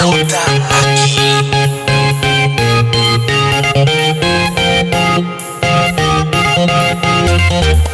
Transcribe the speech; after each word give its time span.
Thank 0.00 0.30
you. 7.84 7.89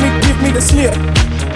me, 0.00 0.08
give 0.22 0.38
me 0.42 0.50
the 0.50 0.60
slip. 0.60 0.94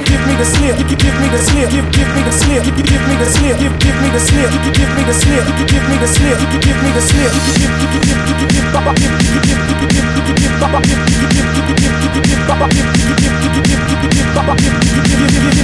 Give 0.02 0.26
me 0.26 0.34
the 0.36 0.44
slip, 0.44 0.76
you 0.78 0.84
give 0.84 1.16
me 1.20 1.28
the 1.32 1.38
slip, 1.38 1.70
give 1.70 1.88
give 1.90 2.08
me 2.12 2.20
the 2.22 2.32
slip, 2.32 2.64
you 2.66 2.72
give 2.84 3.00
me 3.08 3.16
the 3.16 3.26
slip, 3.32 3.56
give 3.56 3.78
give 3.80 3.96
me 3.96 4.10
the 4.12 4.20
slip, 4.20 4.50
you 4.52 4.72
give 4.76 4.92
me 4.92 5.02
the 5.08 5.14
slip, 5.14 5.44
you 5.56 5.64
give 5.64 5.84
me 5.88 5.96
the 5.96 6.08
slip, 6.08 6.36
you 6.36 6.60
give 6.60 6.78
me 6.82 6.90
the 6.92 7.00
slip, 7.00 7.32
you 7.32 7.40
give 7.56 7.72
you 7.72 7.88
give 7.96 8.12
you 8.12 8.34
give 8.36 8.50
give 8.52 8.66
papa 8.76 8.92
give 8.92 9.08
you 9.08 9.40
give 9.40 9.56
you 9.56 9.74
give 9.80 10.04
you 10.04 10.20
give 10.22 10.36
give 10.36 10.52
papa 10.60 10.76
give 10.76 10.92
you 10.92 11.22
give 11.22 11.32
you 11.32 11.38
give 11.38 11.86
you 11.92 12.10
give 12.10 12.32
give 12.32 12.50
papa 12.52 12.66
give 12.72 12.86
you 12.86 13.02
give 13.02 13.30
you 13.32 13.48
give 13.52 13.68
you 13.72 13.98
give 13.98 14.12
give 14.12 14.28
papa 14.36 14.52
give 14.60 14.74
you 14.74 15.00
give 15.02 15.20
you 15.20 15.28
give 15.28 15.28
you 15.28 15.38
give 15.38 15.62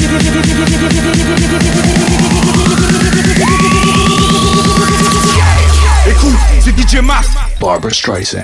Écoute, 6.06 6.36
c'est 6.60 6.75
DJ 6.75 7.01
Mars. 7.01 7.27
Barbra 7.60 7.89
Streisand. 7.92 8.44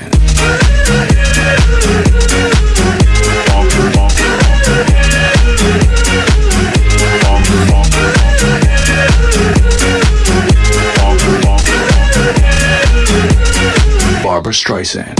Barbra 14.23 14.53
Streisand. 14.53 15.17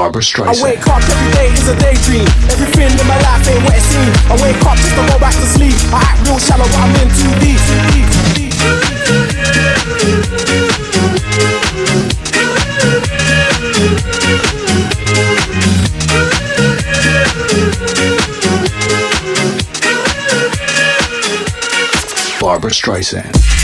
Barbra 0.00 0.22
I 0.48 0.56
wake 0.62 0.86
up 0.86 1.02
every 1.02 1.32
day 1.34 1.52
is 1.52 1.68
a 1.68 1.76
daydream. 1.76 2.24
Everything 2.48 2.88
in 2.88 3.06
my 3.06 3.20
life 3.20 3.46
ain't 3.46 3.62
what 3.64 3.76
it 3.76 3.82
seems. 3.82 4.16
I 4.30 4.34
wake 4.40 4.56
up 4.64 4.78
just 4.78 4.96
to 4.96 5.04
go 5.12 5.18
back 5.18 5.34
to 5.34 5.44
sleep. 5.44 5.74
I 5.92 6.00
act 6.00 6.26
real 6.26 6.38
shallow, 6.38 6.64
but 6.64 6.74
I'm 6.80 6.96
in. 6.96 7.08
Too 7.20 7.28
deep. 7.44 7.60
Barbra 22.40 22.70
Streisand. 22.70 23.59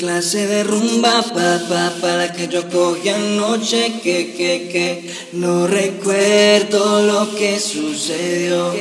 Clase 0.00 0.46
de 0.46 0.64
rumba 0.64 1.20
pa, 1.34 1.60
pa, 1.68 1.92
para 2.00 2.32
que 2.32 2.48
yo 2.48 2.66
cogí 2.70 3.10
anoche 3.10 4.00
que, 4.02 4.32
que, 4.32 4.68
que 4.72 5.14
no 5.32 5.66
recuerdo 5.66 7.02
lo 7.02 7.34
que 7.34 7.60
sucedió. 7.60 8.72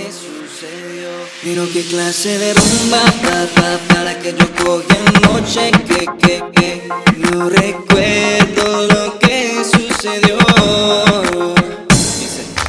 Pero 1.43 1.67
qué 1.73 1.81
clase 1.83 2.37
de 2.37 2.53
rumba 2.53 3.03
pa, 3.23 3.39
pa, 3.53 3.93
para 3.93 4.17
que 4.17 4.31
yo 4.31 4.47
cogí 4.63 4.87
anoche 5.07 5.71
que, 5.89 6.05
que, 6.21 6.35
que 6.55 6.87
no 7.17 7.49
recuerdo 7.49 8.87
lo 8.87 9.19
que 9.19 9.61
sucedió. 9.65 10.37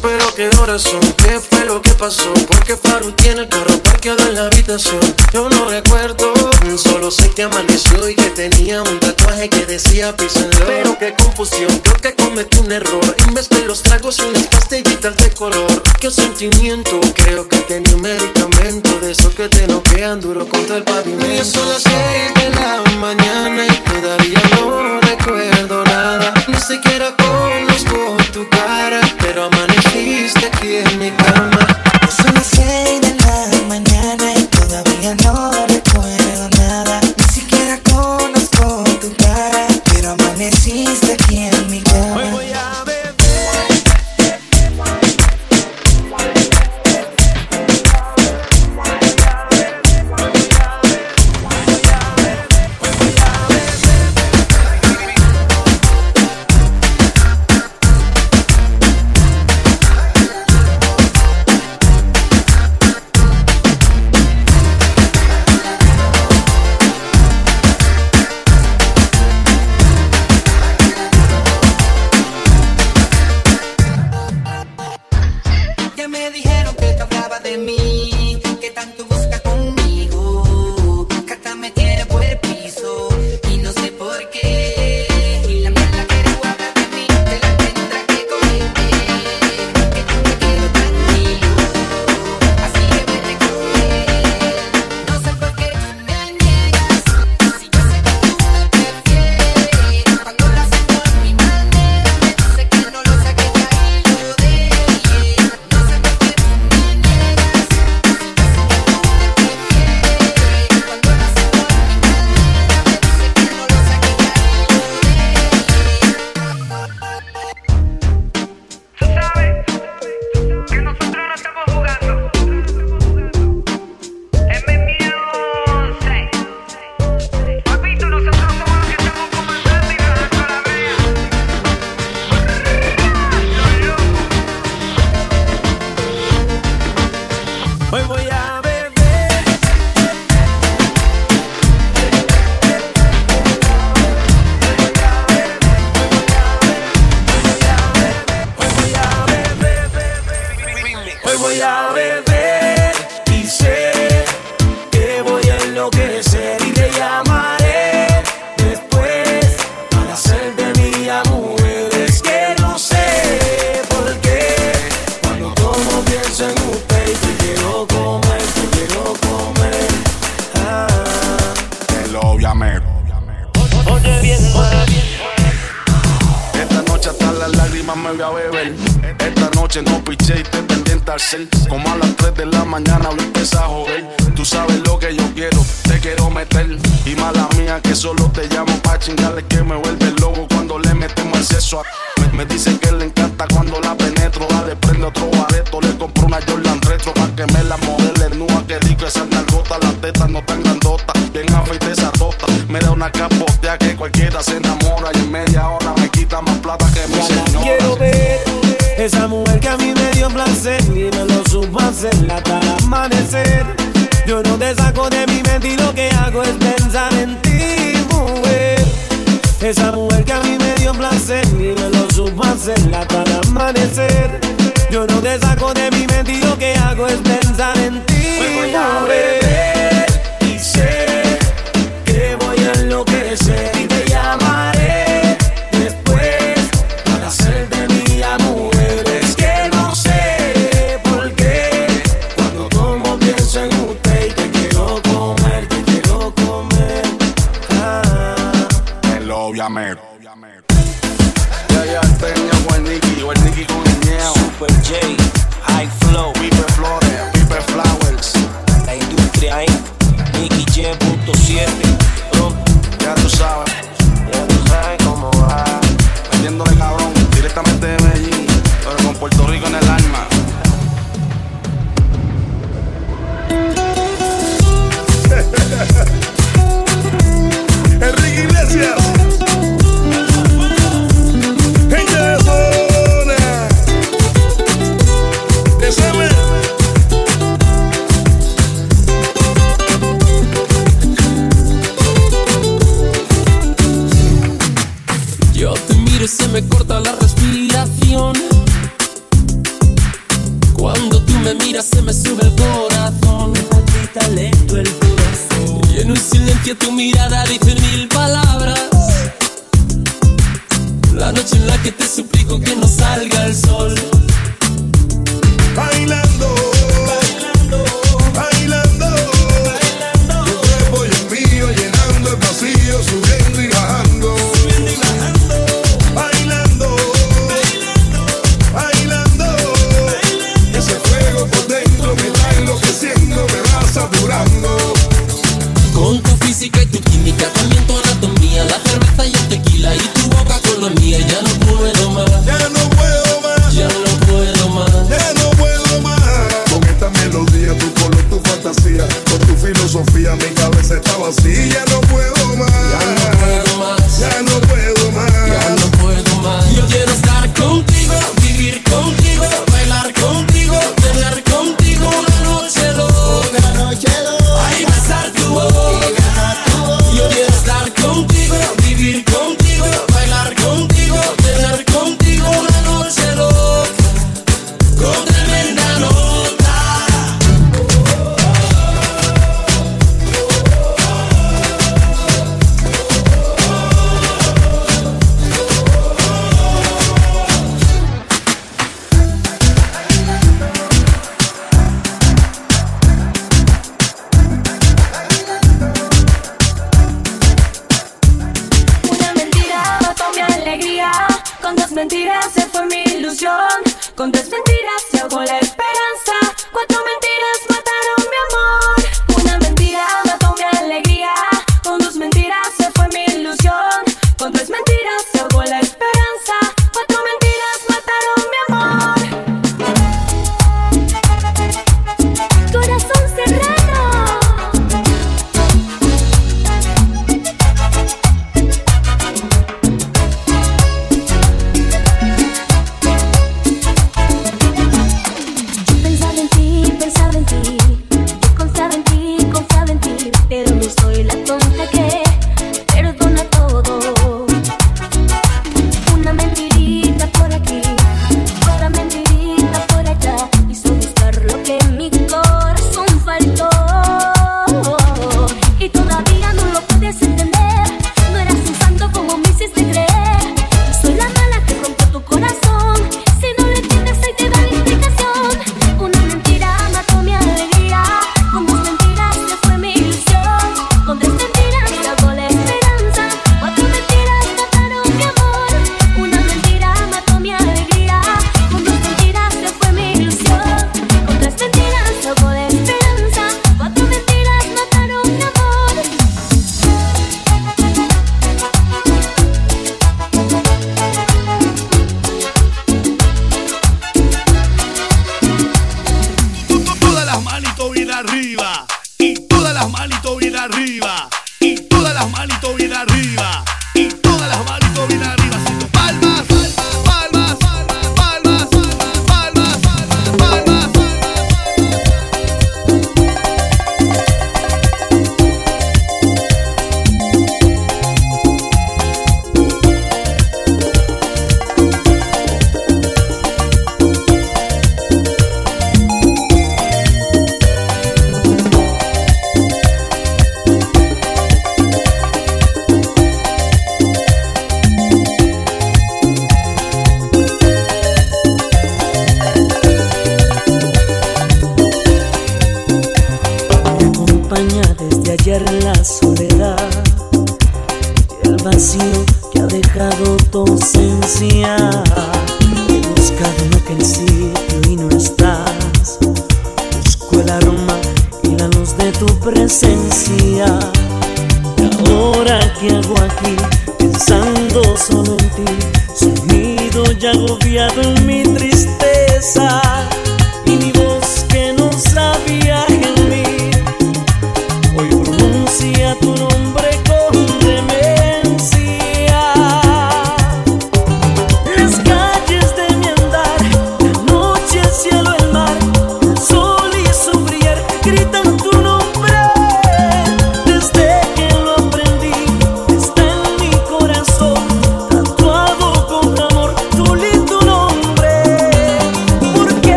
Pero 0.00 0.34
qué 0.34 0.48
horas 0.58 0.82
son, 0.82 1.00
qué 1.18 1.38
lo 1.64 1.80
que 1.82 1.90
pasó 1.94 2.32
Porque 2.46 2.76
Faru 2.76 3.12
tiene 3.12 3.42
el 3.42 3.48
carro 3.48 3.78
parqueado 3.82 4.26
en 4.26 4.34
la 4.34 4.46
habitación 4.46 5.00
Yo 5.32 5.48
no 5.48 5.68
recuerdo, 5.68 6.32
solo 6.76 7.10
sé 7.10 7.30
que 7.30 7.42
amaneció 7.42 8.08
Y 8.08 8.14
que 8.14 8.30
tenía 8.30 8.82
un 8.82 9.00
tatuaje 9.00 9.48
que 9.48 9.66
decía 9.66 10.14
Love. 10.18 10.64
Pero 10.66 10.98
qué 10.98 11.14
confusión, 11.14 11.78
creo 11.78 11.96
que 11.96 12.14
cometí 12.14 12.58
un 12.58 12.72
error. 12.72 13.16
Y 13.26 13.30
mezclé 13.32 13.64
los 13.64 13.82
tragos 13.82 14.18
y 14.18 14.22
unas 14.22 14.46
pastillitas 14.46 15.16
de 15.16 15.30
color 15.30 15.82
Qué 16.00 16.10
sentimiento, 16.10 17.00
creo 17.14 17.48
que 17.48 17.58
tenía 17.58 17.94
un 17.94 18.02
medicamento 18.02 18.98
De 19.00 19.12
esos 19.12 19.34
que 19.34 19.48
te 19.48 19.66
noquean 19.66 20.20
duro 20.20 20.46
contra 20.46 20.76
el 20.76 20.84
pavimento. 20.84 21.26
Y 21.26 21.44
son 21.44 21.68
las 21.68 21.82
seis 21.82 22.34
de 22.34 22.50
la 22.50 22.82
mañana 22.98 23.66
y 23.66 23.90
todavía 23.90 24.42
no 24.60 25.00
recuerdo 25.00 25.84
nada. 25.84 26.34
Ni 26.48 26.58
siquiera 26.60 27.14
conozco 27.16 28.16
tu 28.32 28.48
cara 28.48 29.00
Pero 29.20 29.44
amaneciste 29.44 30.46
aquí 30.46 30.76
en 30.76 30.98
mi 30.98 31.10
cama 31.10 31.47
Son 31.50 32.34
las 32.34 32.46
seis 32.46 33.00
de 33.00 33.14
la 33.14 33.68
mañana 33.68 34.34
y 34.34 34.44
todavía 34.44 35.14
no 35.24 35.50
recuerdo 35.66 36.48
nada. 36.58 37.07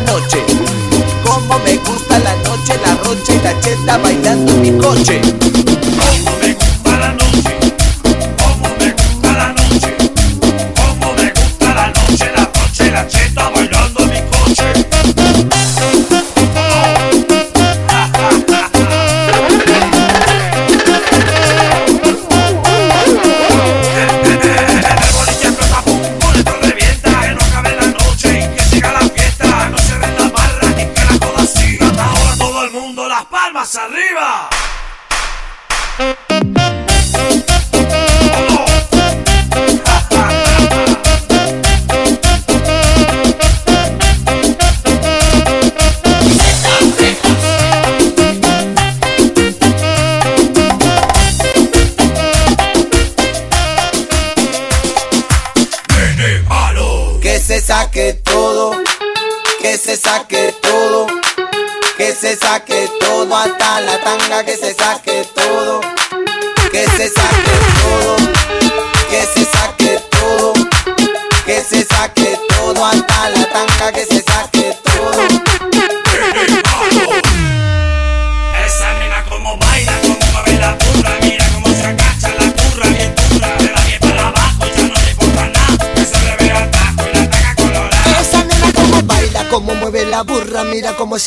noche. 0.00 0.44
Como 1.24 1.58
me 1.60 1.76
gusta 1.76 2.18
la 2.18 2.34
noche, 2.36 2.74
la 2.84 2.94
rocha 3.04 3.34
y 3.34 3.40
la 3.42 3.60
cheta 3.60 3.98
bailando 3.98 4.52
en 4.52 4.60
mi 4.60 4.72
coche. 4.72 5.20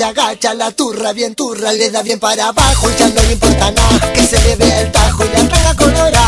se 0.02 0.06
agacha, 0.06 0.56
la 0.56 0.72
turra 0.72 1.14
bien 1.14 1.36
turra, 1.36 1.72
le 1.74 1.92
da 1.92 2.02
bien 2.02 2.20
para 2.20 2.48
abajo, 2.48 2.90
ya 2.98 3.08
no 3.10 3.22
le 3.22 3.34
importa 3.34 3.70
nada, 3.70 4.14
que 4.14 4.26
se 4.26 4.42
le 4.42 4.56
ve 4.56 4.82
el 4.82 4.92
tajo 4.92 5.24
y 5.24 5.28
la 5.28 5.48
pega 5.48 5.76
colorada. 5.76 6.21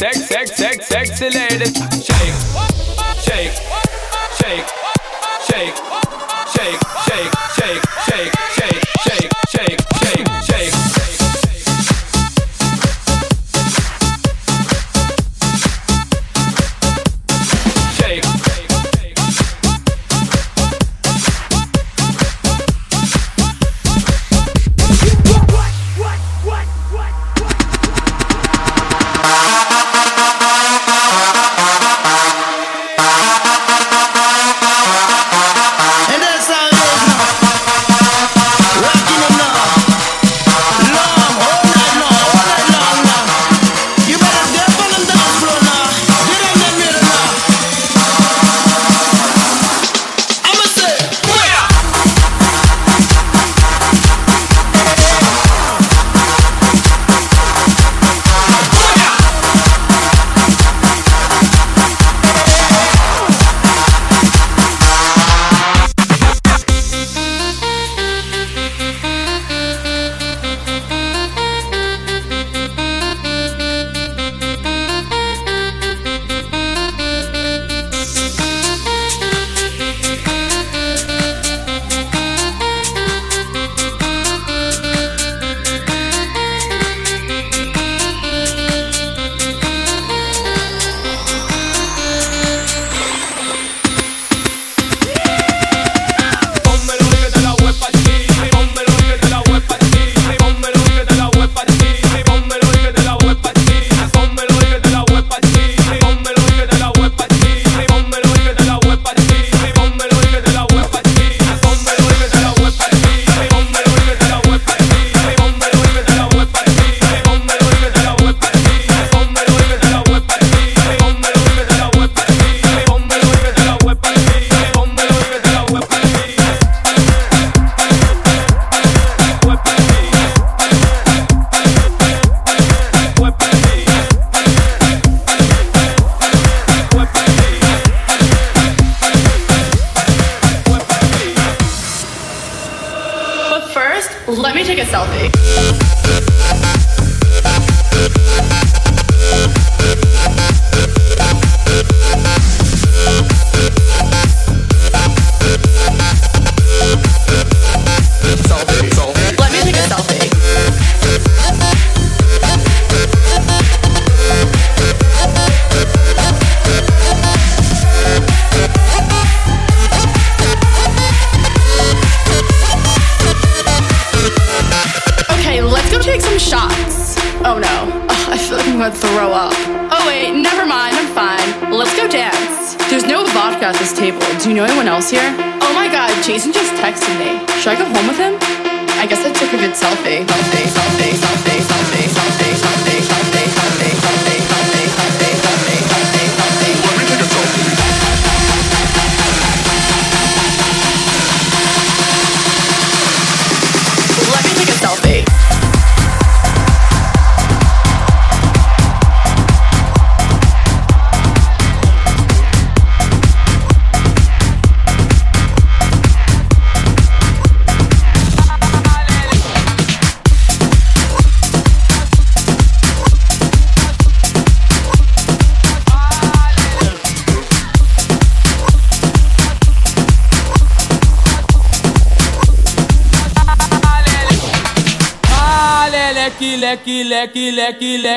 sex, 0.00 0.16
sex, 0.28 0.56
sex, 0.56 0.86
sex, 0.86 1.20
excellent. 1.20 1.49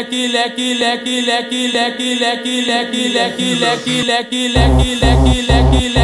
lucky 0.03 0.27
lucky 0.27 0.73
lucky 0.75 1.21
lucky 1.21 1.71
lucky 1.71 2.19
lucky 2.19 2.65
lucky 2.65 3.09
lucky 3.09 3.55
lucky 3.55 4.03
lucky 4.03 4.49
lucky 4.49 4.95
lucky 4.99 5.89
lucky. 5.89 6.02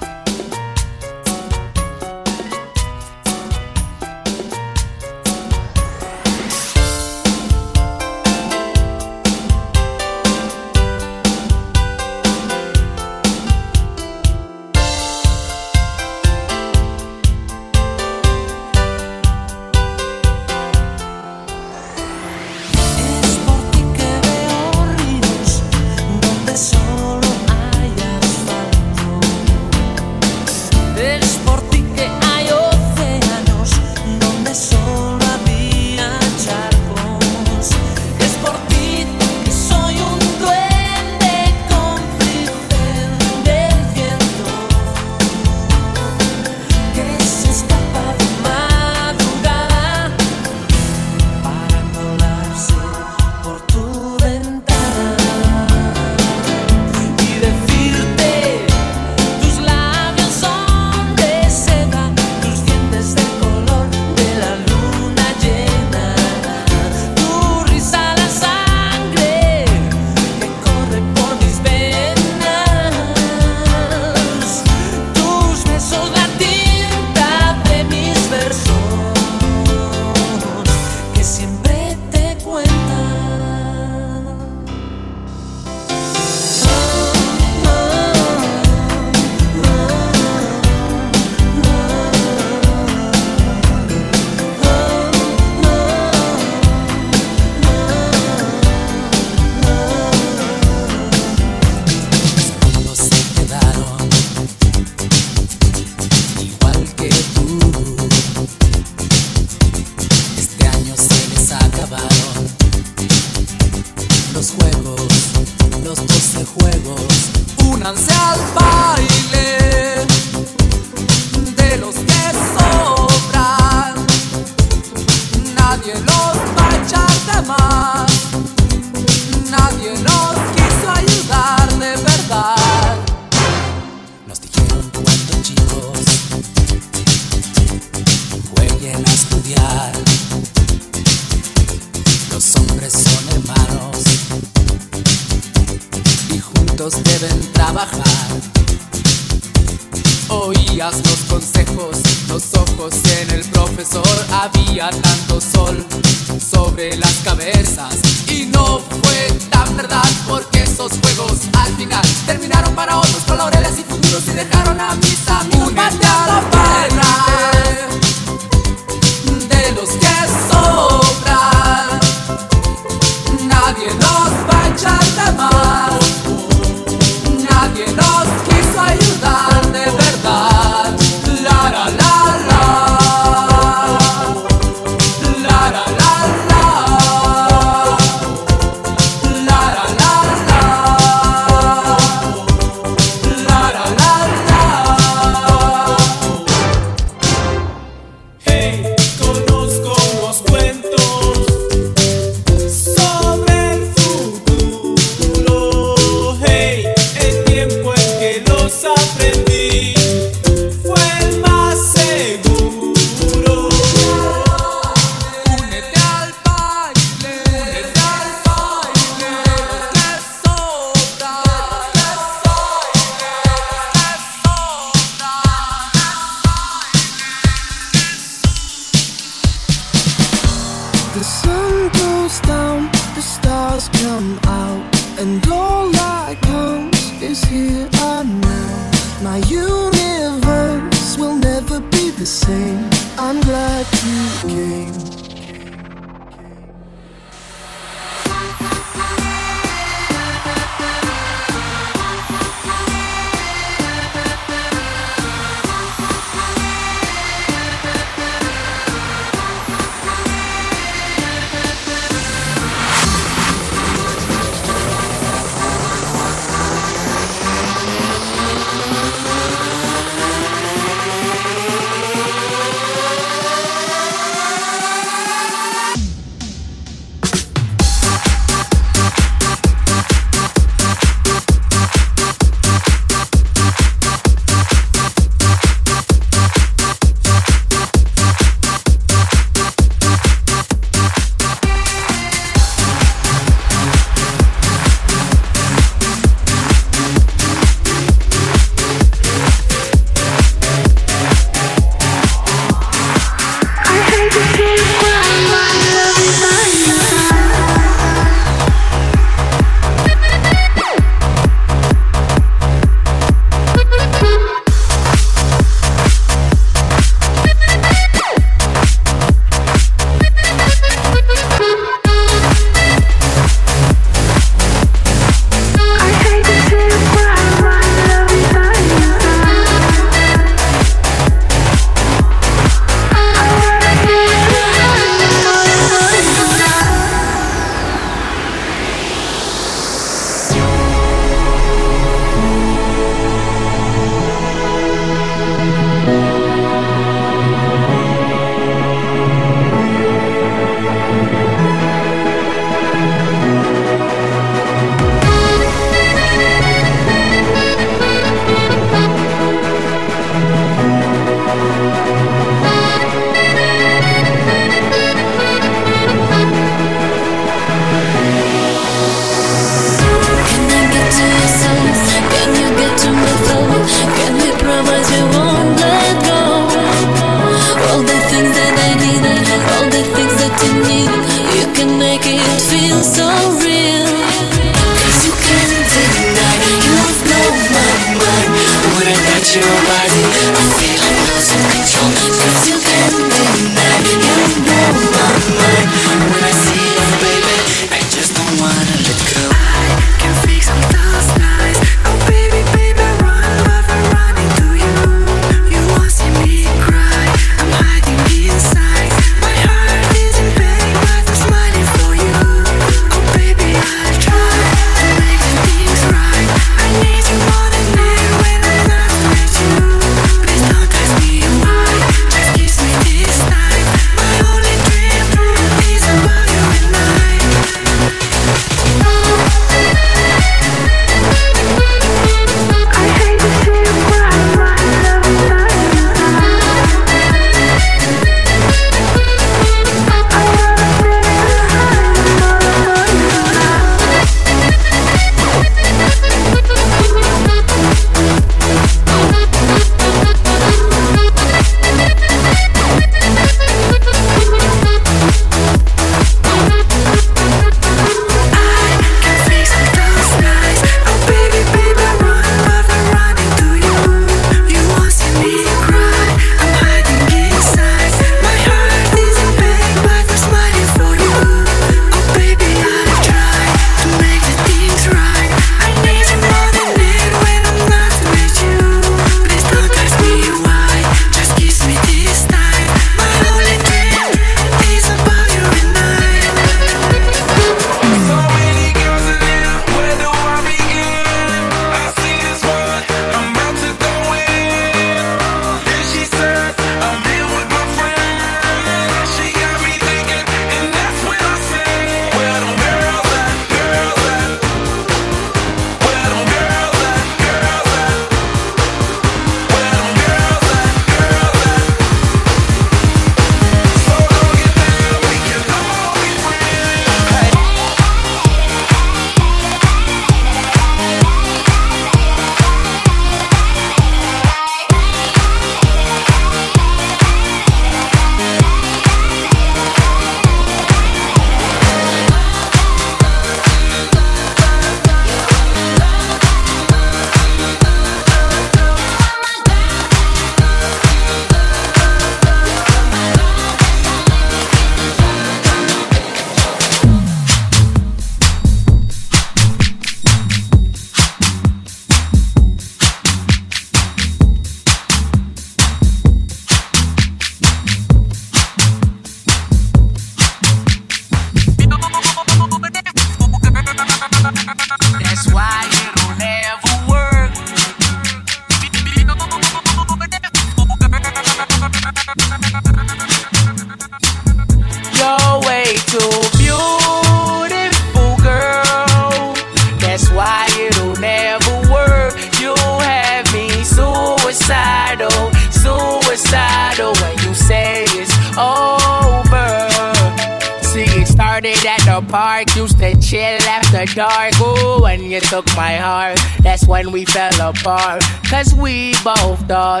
when 597.03 597.11
we 597.11 597.25
fell 597.25 597.69
apart. 597.69 598.21
Cause 598.47 598.75
we 598.75 599.13
both 599.23 599.59
thought 599.67 600.00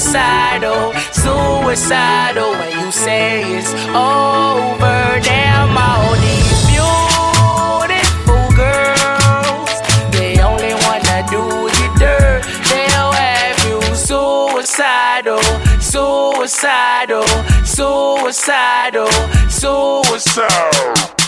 suicidal, 0.00 0.92
suicidal 1.12 2.52
when 2.52 2.70
you 2.72 2.90
say 2.90 3.42
it's 3.58 3.74
over. 3.88 5.20
Damn 5.20 5.76
all 5.76 6.14
these 6.16 6.66
beautiful 6.72 8.48
girls, 8.56 9.70
they 10.10 10.40
only 10.40 10.72
wanna 10.86 11.26
do 11.28 11.42
you 11.78 11.88
dirt. 11.98 12.42
They'll 12.70 13.12
have 13.12 13.58
you 13.68 13.78
suicidal, 13.94 15.42
suicidal, 15.80 17.26
suicidal, 17.66 19.10
suicidal. 19.50 21.19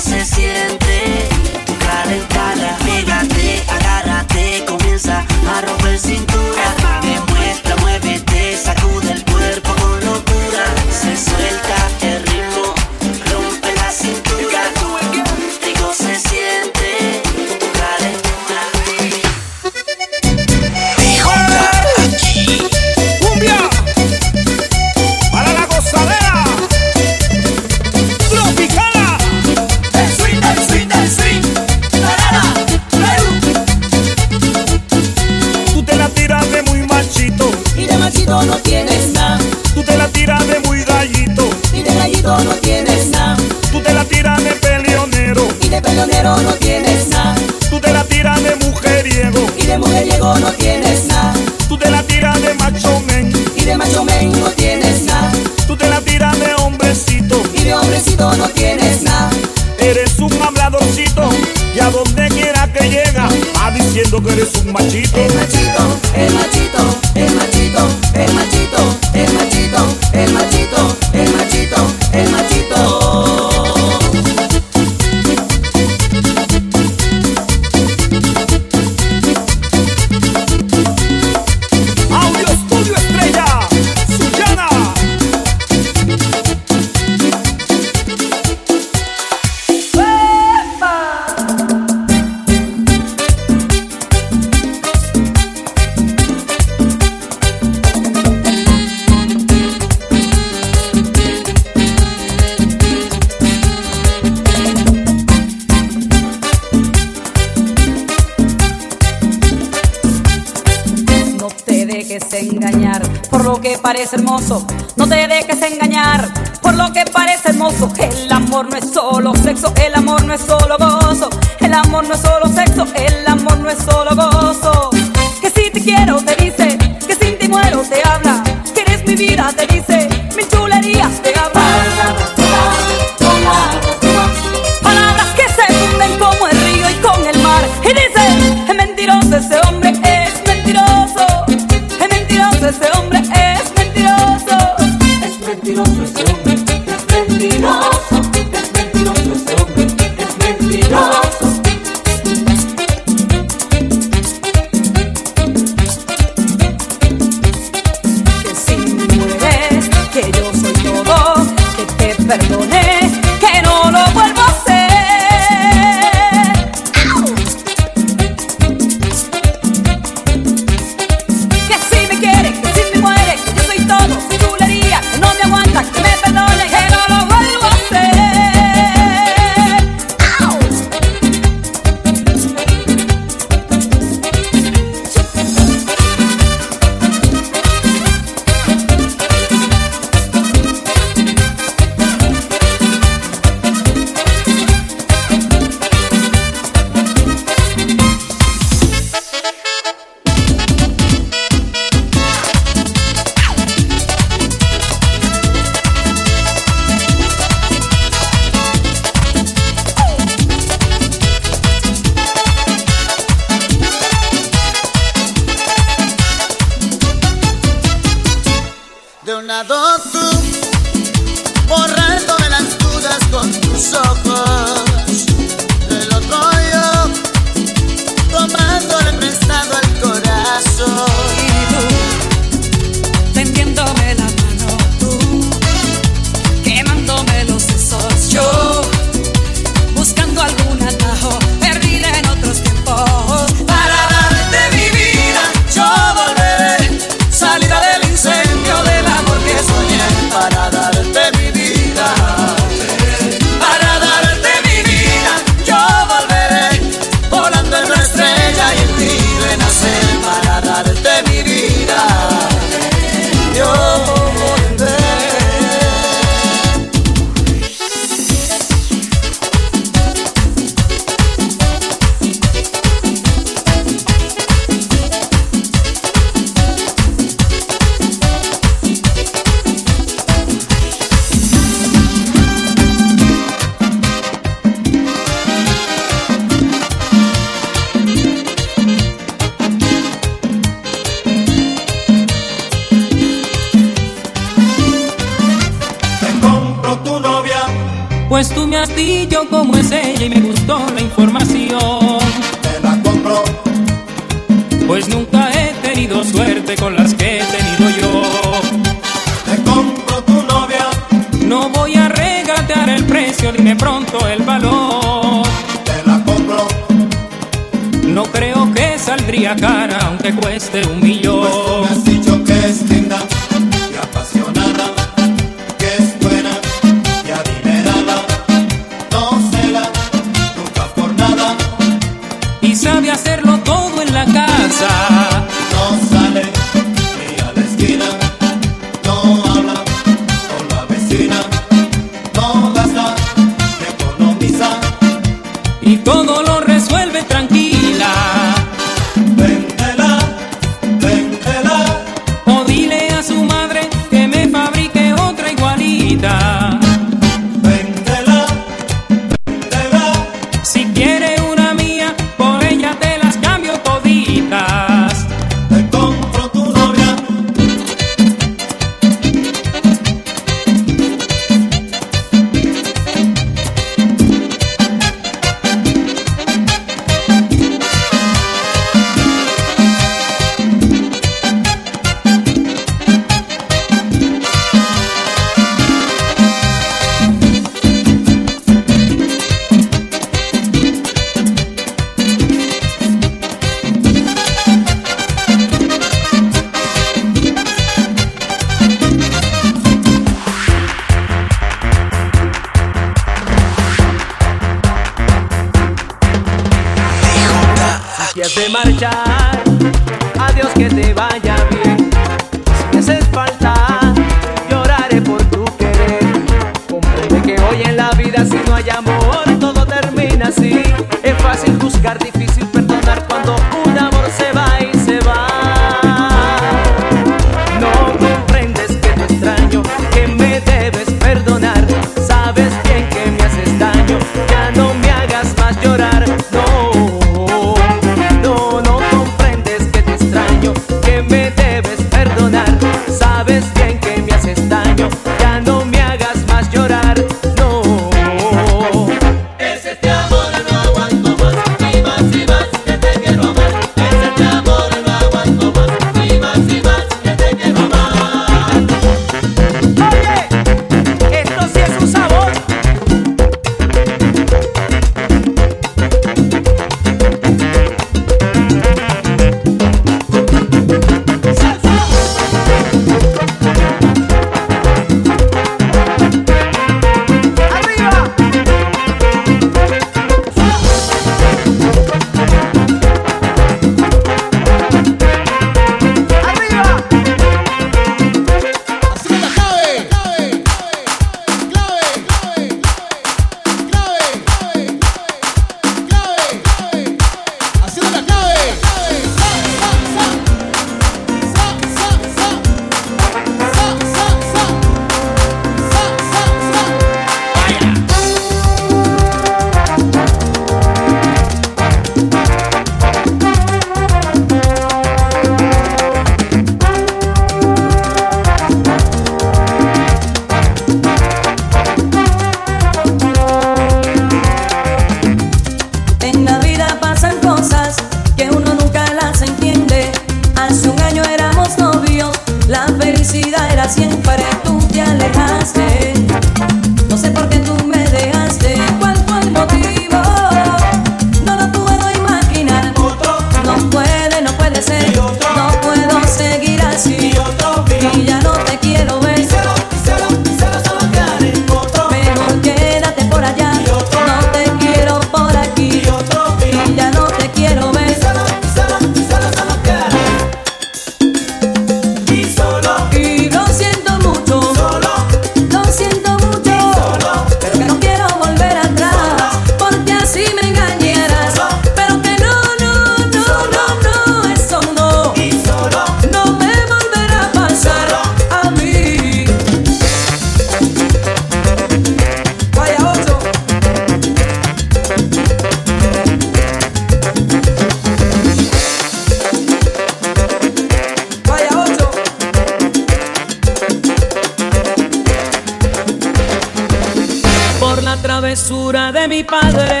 dulzura 598.62 599.10
de 599.10 599.26
mi 599.26 599.42
padre, 599.42 600.00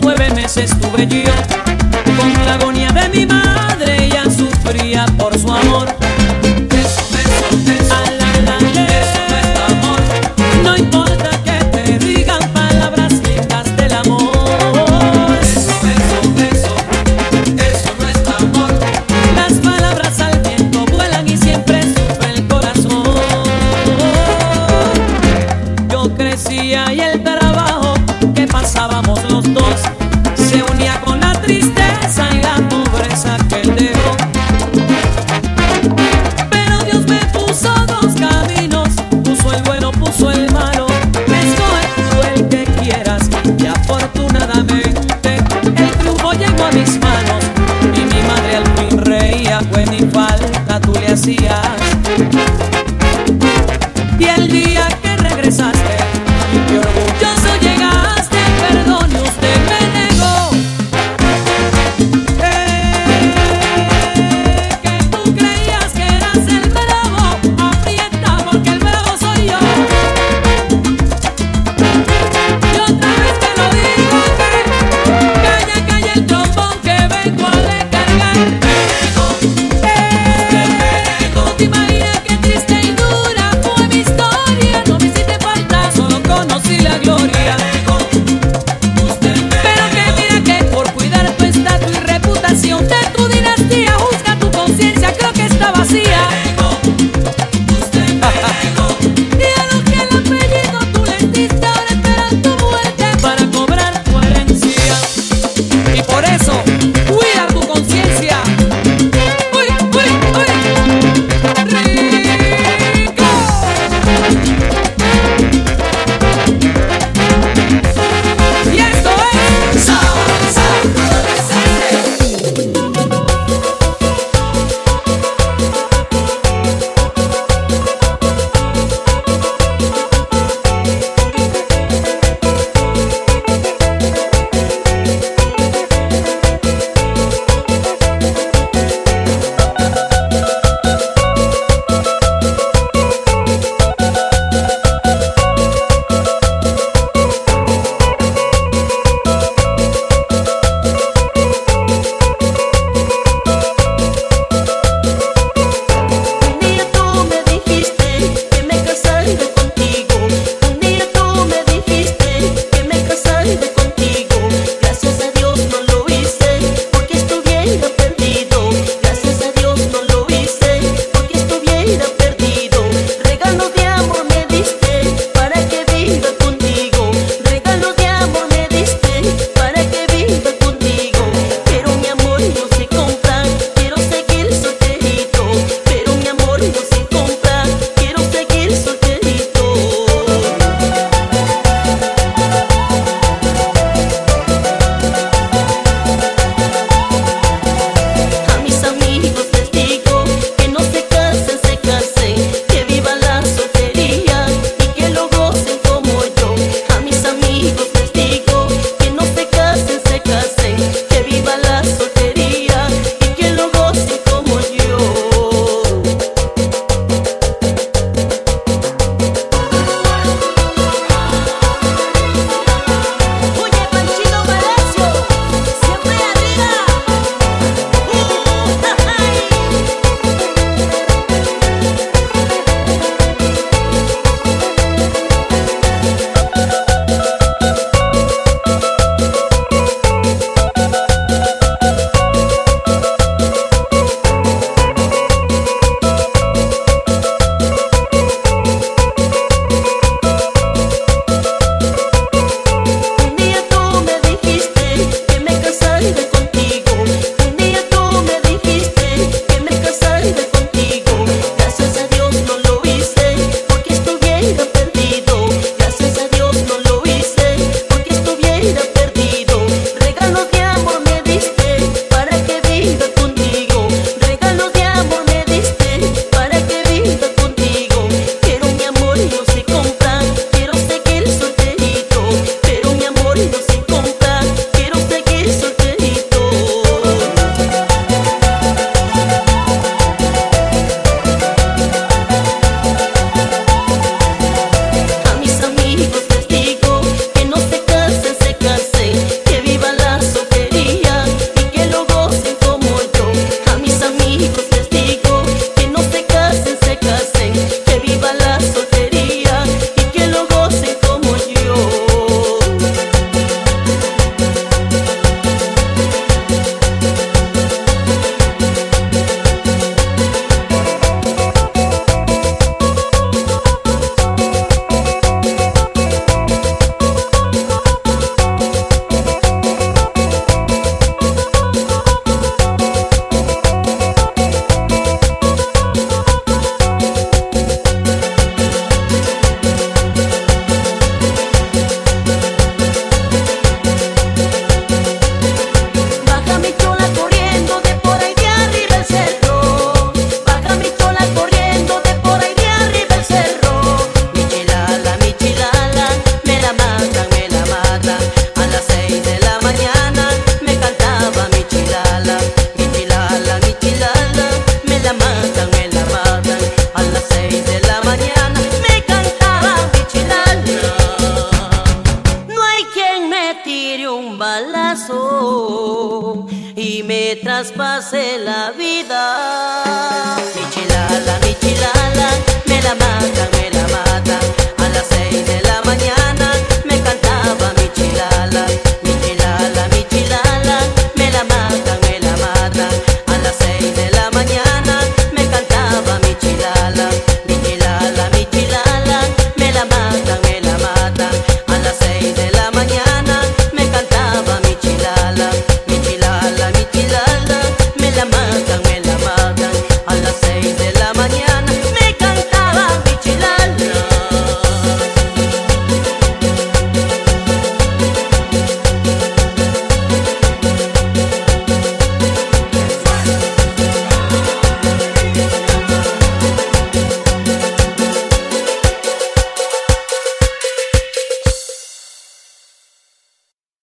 nueve 0.00 0.30
meses 0.30 0.70
tuve 0.80 1.06
yo. 1.06 1.30
Con 2.16 2.32
la 2.46 2.54
agonía 2.54 2.90
de 2.90 3.08
mi 3.10 3.26
madre, 3.26 4.06
ella 4.06 4.24
sufría 4.24 5.04
por 5.18 5.38
su 5.38 5.52
amor. 5.52 5.77